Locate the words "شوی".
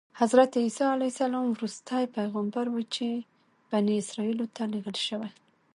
5.07-5.29